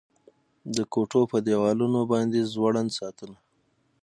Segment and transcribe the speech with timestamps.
[0.75, 3.37] د کوټو په دیوالونو باندې ځوړند ساعتونه